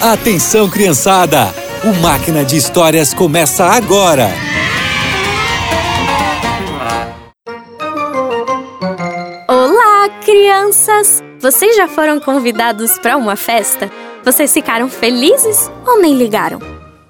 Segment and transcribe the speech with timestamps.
[0.00, 1.54] Atenção, criançada!
[1.82, 4.28] O Máquina de Histórias começa agora!
[9.48, 11.22] Olá, crianças!
[11.40, 13.90] Vocês já foram convidados para uma festa?
[14.22, 16.58] Vocês ficaram felizes ou nem ligaram?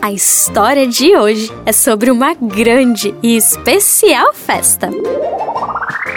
[0.00, 4.88] A história de hoje é sobre uma grande e especial festa.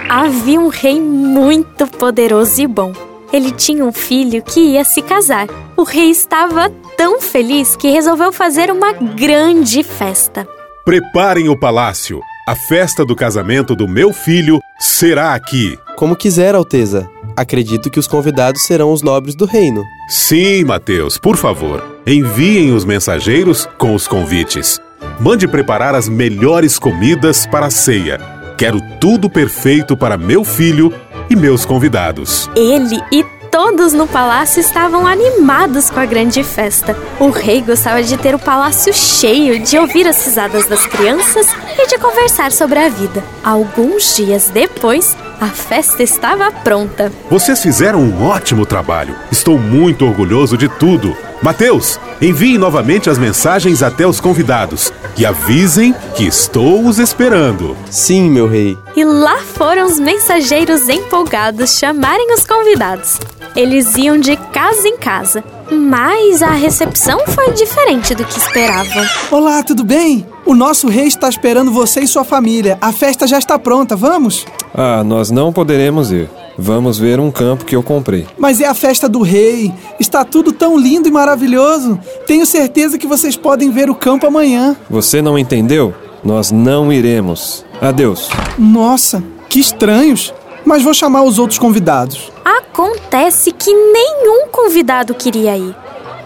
[0.09, 3.10] Havia um rei muito poderoso e bom.
[3.33, 5.47] Ele tinha um filho que ia se casar.
[5.77, 10.47] O rei estava tão feliz que resolveu fazer uma grande festa.
[10.83, 12.21] Preparem o palácio.
[12.47, 15.77] A festa do casamento do meu filho será aqui.
[15.95, 17.07] Como quiser, Alteza.
[17.37, 19.85] Acredito que os convidados serão os nobres do reino.
[20.09, 21.83] Sim, Mateus, por favor.
[22.05, 24.79] Enviem os mensageiros com os convites.
[25.19, 28.19] Mande preparar as melhores comidas para a ceia.
[28.57, 30.93] Quero tudo perfeito para meu filho
[31.31, 32.49] e meus convidados.
[32.57, 36.95] Ele e todos no palácio estavam animados com a grande festa.
[37.21, 41.87] O rei gostava de ter o palácio cheio, de ouvir as risadas das crianças e
[41.87, 43.23] de conversar sobre a vida.
[43.41, 47.09] Alguns dias depois, a festa estava pronta.
[47.29, 49.15] Vocês fizeram um ótimo trabalho.
[49.31, 51.15] Estou muito orgulhoso de tudo.
[51.41, 57.75] Mateus, envie novamente as mensagens até os convidados e avisem que estou os esperando.
[57.89, 58.77] Sim, meu rei.
[58.95, 63.19] E lá foram os mensageiros empolgados chamarem os convidados.
[63.55, 69.03] Eles iam de casa em casa, mas a recepção foi diferente do que esperavam.
[69.31, 70.27] Olá, tudo bem?
[70.45, 72.77] O nosso rei está esperando você e sua família.
[72.79, 74.45] A festa já está pronta, vamos?
[74.75, 76.29] Ah, nós não poderemos ir.
[76.57, 78.27] Vamos ver um campo que eu comprei.
[78.37, 79.73] Mas é a festa do rei.
[79.99, 81.99] Está tudo tão lindo e maravilhoso.
[82.27, 84.75] Tenho certeza que vocês podem ver o campo amanhã.
[84.89, 85.93] Você não entendeu?
[86.23, 87.65] Nós não iremos.
[87.81, 88.29] Adeus.
[88.57, 90.33] Nossa, que estranhos.
[90.63, 92.31] Mas vou chamar os outros convidados.
[92.45, 95.75] Acontece que nenhum convidado queria ir.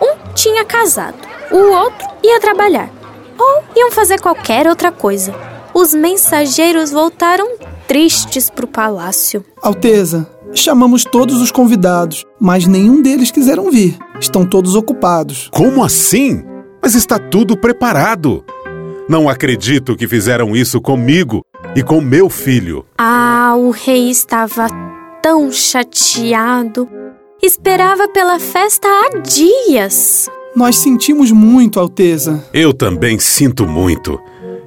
[0.02, 1.16] Um tinha casado,
[1.52, 2.90] o outro ia trabalhar.
[3.38, 5.34] Ou iam fazer qualquer outra coisa.
[5.74, 7.47] Os mensageiros voltaram
[7.88, 9.44] tristes para o palácio.
[9.62, 13.97] Alteza, chamamos todos os convidados, mas nenhum deles quiseram vir.
[14.19, 15.50] Estão todos ocupados.
[15.53, 16.44] Como assim?
[16.81, 18.44] Mas está tudo preparado.
[19.07, 21.44] Não acredito que fizeram isso comigo
[21.75, 22.85] e com meu filho.
[22.97, 24.67] Ah, o rei estava
[25.22, 26.88] tão chateado.
[27.41, 30.29] Esperava pela festa há dias.
[30.56, 32.44] Nós sentimos muito, Alteza.
[32.53, 34.19] Eu também sinto muito.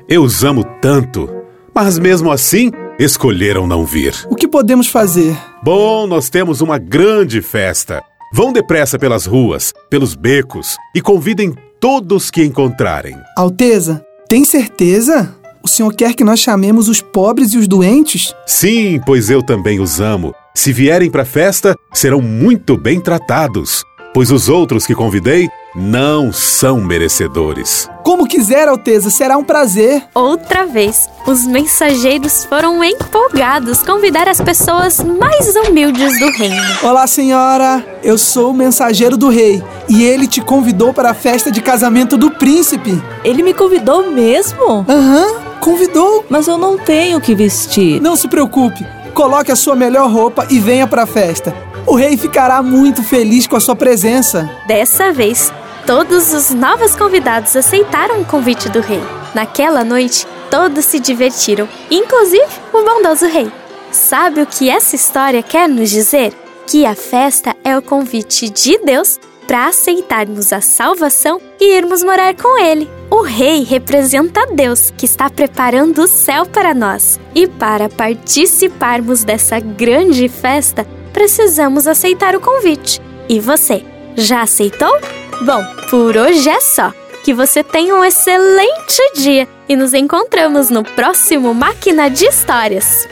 [0.09, 1.29] Eu os amo tanto.
[1.75, 4.15] Mas mesmo assim, escolheram não vir.
[4.29, 5.37] O que podemos fazer?
[5.63, 8.03] Bom, nós temos uma grande festa.
[8.33, 13.17] Vão depressa pelas ruas, pelos becos e convidem todos que encontrarem.
[13.37, 15.35] Alteza, tem certeza?
[15.63, 18.35] O senhor quer que nós chamemos os pobres e os doentes?
[18.47, 20.35] Sim, pois eu também os amo.
[20.55, 26.33] Se vierem para a festa, serão muito bem tratados, pois os outros que convidei não
[26.33, 27.89] são merecedores.
[28.03, 30.03] Como quiser, Alteza, será um prazer.
[30.15, 36.57] Outra vez, os mensageiros foram empolgados convidar as pessoas mais humildes do reino.
[36.83, 37.85] Olá, senhora.
[38.03, 42.17] Eu sou o mensageiro do rei e ele te convidou para a festa de casamento
[42.17, 43.01] do príncipe.
[43.23, 44.87] Ele me convidou mesmo?
[44.89, 46.25] Aham, convidou.
[46.29, 48.01] Mas eu não tenho o que vestir.
[48.01, 48.87] Não se preocupe.
[49.13, 51.55] Coloque a sua melhor roupa e venha para a festa.
[51.89, 54.47] O rei ficará muito feliz com a sua presença.
[54.67, 55.51] Dessa vez,
[55.87, 59.01] todos os novos convidados aceitaram o convite do rei.
[59.35, 62.45] Naquela noite, todos se divertiram, inclusive
[62.75, 63.51] o bondoso rei.
[63.91, 66.35] Sabe o que essa história quer nos dizer?
[66.67, 72.35] Que a festa é o convite de Deus para aceitarmos a salvação e irmos morar
[72.35, 72.87] com Ele.
[73.11, 77.19] O rei representa Deus que está preparando o céu para nós.
[77.35, 80.87] E para participarmos dessa grande festa,
[81.19, 83.03] precisamos aceitar o convite.
[83.29, 83.85] E você,
[84.15, 84.97] já aceitou?
[85.45, 86.95] Bom, por hoje é só.
[87.25, 93.09] Que você tenha um excelente dia e nos encontramos no próximo Máquina de Histórias.